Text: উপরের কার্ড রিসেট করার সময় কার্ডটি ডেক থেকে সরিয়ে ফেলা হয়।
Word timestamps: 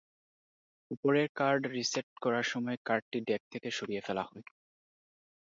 উপরের 0.91 1.27
কার্ড 1.35 1.61
রিসেট 1.75 2.07
করার 2.23 2.45
সময় 2.51 2.77
কার্ডটি 2.85 3.19
ডেক 3.27 3.41
থেকে 3.51 3.69
সরিয়ে 3.77 4.05
ফেলা 4.07 4.23
হয়। 4.23 4.43